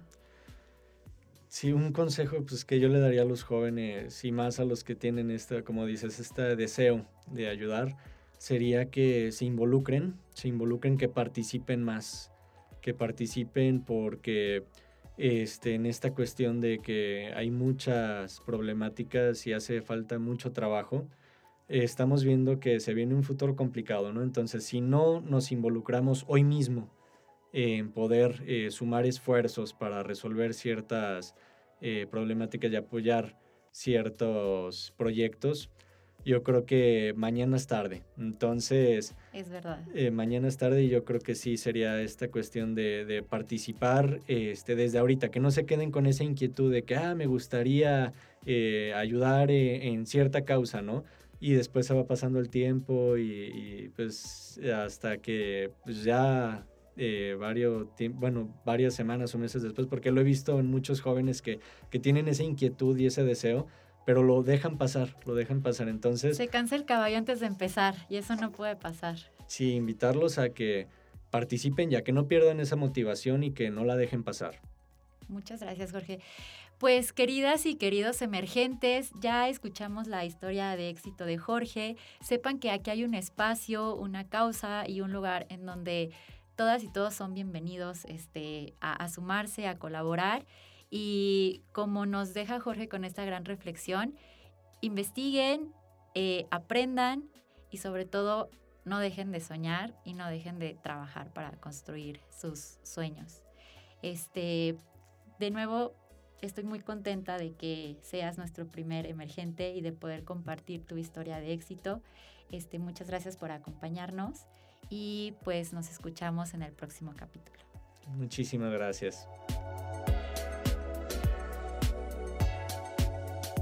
Sí, 1.47 1.71
un 1.71 1.91
consejo 1.91 2.43
pues, 2.45 2.65
que 2.65 2.79
yo 2.79 2.89
le 2.89 2.99
daría 2.99 3.21
a 3.21 3.25
los 3.25 3.43
jóvenes 3.43 4.23
y 4.25 4.31
más 4.31 4.59
a 4.59 4.65
los 4.65 4.83
que 4.83 4.95
tienen 4.95 5.29
esta, 5.29 5.63
como 5.63 5.85
dices, 5.85 6.19
este 6.19 6.55
deseo 6.55 7.05
de 7.27 7.47
ayudar, 7.47 7.95
sería 8.39 8.89
que 8.89 9.31
se 9.31 9.45
involucren, 9.45 10.15
se 10.33 10.47
involucren, 10.47 10.97
que 10.97 11.09
participen 11.09 11.83
más, 11.83 12.31
que 12.81 12.93
participen 12.93 13.81
porque 13.81 14.65
este, 15.17 15.75
en 15.75 15.85
esta 15.85 16.13
cuestión 16.13 16.59
de 16.59 16.79
que 16.79 17.31
hay 17.35 17.51
muchas 17.51 18.41
problemáticas 18.41 19.45
y 19.45 19.53
hace 19.53 19.81
falta 19.81 20.17
mucho 20.17 20.53
trabajo 20.53 21.07
estamos 21.81 22.23
viendo 22.23 22.59
que 22.59 22.79
se 22.79 22.93
viene 22.93 23.15
un 23.15 23.23
futuro 23.23 23.55
complicado, 23.55 24.13
¿no? 24.13 24.21
Entonces, 24.21 24.63
si 24.63 24.79
no 24.79 25.21
nos 25.21 25.51
involucramos 25.51 26.23
hoy 26.27 26.43
mismo 26.43 26.89
en 27.51 27.91
poder 27.91 28.43
eh, 28.45 28.69
sumar 28.69 29.05
esfuerzos 29.05 29.73
para 29.73 30.03
resolver 30.03 30.53
ciertas 30.53 31.35
eh, 31.81 32.07
problemáticas 32.09 32.71
y 32.71 32.75
apoyar 32.75 33.39
ciertos 33.71 34.93
proyectos, 34.97 35.71
yo 36.25 36.43
creo 36.43 36.65
que 36.65 37.13
mañana 37.17 37.57
es 37.57 37.67
tarde. 37.67 38.03
Entonces, 38.17 39.15
es 39.33 39.49
verdad. 39.49 39.83
Eh, 39.93 40.11
mañana 40.11 40.47
es 40.47 40.57
tarde 40.57 40.83
y 40.83 40.89
yo 40.89 41.03
creo 41.03 41.19
que 41.19 41.35
sí 41.35 41.57
sería 41.57 41.99
esta 42.01 42.29
cuestión 42.29 42.75
de, 42.75 43.25
participar 43.27 44.19
este, 44.27 44.75
desde 44.75 44.99
ahorita, 44.99 45.29
que 45.29 45.39
no 45.39 45.49
se 45.49 45.65
queden 45.65 45.91
con 45.91 46.05
esa 46.05 46.23
inquietud 46.23 46.71
de 46.71 46.83
que, 46.83 46.95
ah, 46.95 47.15
me 47.15 47.25
gustaría 47.25 48.13
ayudar 48.95 49.51
en 49.51 50.05
cierta 50.05 50.43
causa, 50.43 50.81
¿no? 50.81 51.05
Y 51.43 51.55
después 51.55 51.85
se 51.85 51.93
va 51.93 52.07
pasando 52.07 52.39
el 52.39 52.49
tiempo 52.49 53.17
y, 53.17 53.91
pues 53.97 54.61
hasta 54.73 55.17
que 55.17 55.73
pues 55.83 56.05
ya 56.05 56.65
eh, 56.95 57.35
varios, 57.37 57.87
bueno, 58.11 58.55
varias 58.63 58.93
semanas 58.93 59.35
o 59.35 59.37
meses 59.37 59.61
después, 59.61 59.87
porque 59.87 60.11
lo 60.11 60.21
he 60.21 60.23
visto 60.23 60.57
en 60.57 60.67
muchos 60.67 61.01
jóvenes 61.01 61.41
que, 61.41 61.59
que 61.89 61.99
tienen 61.99 62.29
esa 62.29 62.43
inquietud 62.43 62.97
y 62.97 63.07
ese 63.07 63.25
deseo, 63.25 63.67
pero 64.05 64.23
lo 64.23 64.41
dejan 64.41 64.77
pasar, 64.77 65.17
lo 65.25 65.35
dejan 65.35 65.61
pasar. 65.61 65.89
Entonces... 65.89 66.37
Se 66.37 66.47
cansa 66.47 66.77
el 66.77 66.85
caballo 66.85 67.17
antes 67.17 67.41
de 67.41 67.47
empezar 67.47 67.95
y 68.09 68.15
eso 68.15 68.37
no 68.37 68.53
puede 68.53 68.77
pasar. 68.77 69.17
Sí, 69.47 69.73
invitarlos 69.73 70.37
a 70.37 70.51
que 70.51 70.87
participen 71.29 71.89
ya 71.89 72.05
que 72.05 72.13
no 72.13 72.29
pierdan 72.29 72.61
esa 72.61 72.77
motivación 72.77 73.43
y 73.43 73.51
que 73.51 73.69
no 73.69 73.83
la 73.83 73.97
dejen 73.97 74.23
pasar. 74.23 74.61
Muchas 75.27 75.59
gracias, 75.59 75.91
Jorge. 75.91 76.21
Pues 76.83 77.13
queridas 77.13 77.65
y 77.65 77.75
queridos 77.75 78.21
emergentes, 78.21 79.13
ya 79.21 79.47
escuchamos 79.47 80.07
la 80.07 80.25
historia 80.25 80.75
de 80.75 80.89
éxito 80.89 81.23
de 81.23 81.37
Jorge. 81.37 81.95
Sepan 82.19 82.59
que 82.59 82.71
aquí 82.71 82.89
hay 82.89 83.05
un 83.05 83.13
espacio, 83.13 83.95
una 83.95 84.27
causa 84.27 84.83
y 84.85 84.99
un 84.99 85.13
lugar 85.13 85.45
en 85.47 85.65
donde 85.65 86.11
todas 86.57 86.83
y 86.83 86.91
todos 86.91 87.13
son 87.13 87.33
bienvenidos 87.33 88.03
este, 88.03 88.73
a, 88.81 89.07
sumarse, 89.07 89.65
a 89.65 89.79
colaborar. 89.79 90.45
Y 90.89 91.61
como 91.71 92.05
nos 92.05 92.33
deja 92.33 92.59
Jorge 92.59 92.89
con 92.89 93.05
esta 93.05 93.23
gran 93.23 93.45
reflexión, 93.45 94.17
investiguen, 94.81 95.73
eh, 96.15 96.47
aprendan 96.51 97.29
y 97.71 97.77
sobre 97.77 98.03
todo 98.03 98.49
no 98.83 98.99
dejen 98.99 99.31
de 99.31 99.39
soñar 99.39 99.97
y 100.03 100.15
no 100.15 100.27
dejen 100.27 100.59
de 100.59 100.73
trabajar 100.73 101.31
para 101.31 101.51
construir 101.51 102.19
sus 102.27 102.77
sueños. 102.83 103.41
Este, 104.01 104.75
de 105.39 105.49
nuevo, 105.49 105.93
estoy 106.45 106.63
muy 106.63 106.79
contenta 106.79 107.37
de 107.37 107.53
que 107.53 107.97
seas 108.01 108.37
nuestro 108.37 108.67
primer 108.67 109.05
emergente 109.05 109.73
y 109.73 109.81
de 109.81 109.91
poder 109.91 110.23
compartir 110.23 110.85
tu 110.85 110.97
historia 110.97 111.39
de 111.39 111.53
éxito. 111.53 112.01
Este, 112.51 112.79
muchas 112.79 113.07
gracias 113.07 113.37
por 113.37 113.51
acompañarnos 113.51 114.45
y 114.89 115.33
pues 115.43 115.73
nos 115.73 115.89
escuchamos 115.89 116.53
en 116.53 116.61
el 116.61 116.71
próximo 116.71 117.13
capítulo. 117.15 117.59
Muchísimas 118.15 118.71
gracias. 118.71 119.27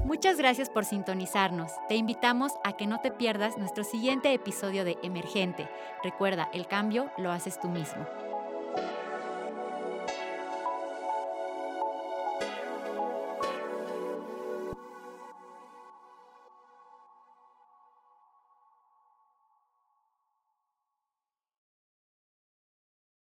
Muchas 0.04 0.36
gracias 0.36 0.68
por 0.68 0.84
sintonizarnos. 0.84 1.70
Te 1.88 1.94
invitamos 1.94 2.52
a 2.64 2.76
que 2.76 2.86
no 2.86 3.00
te 3.00 3.12
pierdas 3.12 3.56
nuestro 3.56 3.84
siguiente 3.84 4.34
episodio 4.34 4.84
de 4.84 4.98
Emergente. 5.02 5.68
Recuerda, 6.02 6.50
el 6.52 6.66
cambio 6.66 7.10
lo 7.18 7.30
haces 7.30 7.60
tú 7.60 7.68
mismo. 7.68 8.04